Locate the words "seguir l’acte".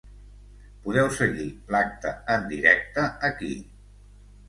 1.19-2.17